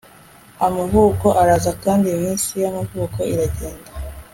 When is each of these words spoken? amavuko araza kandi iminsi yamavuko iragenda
amavuko 0.65 1.27
araza 1.41 1.71
kandi 1.83 2.05
iminsi 2.15 2.51
yamavuko 2.63 3.19
iragenda 3.33 3.89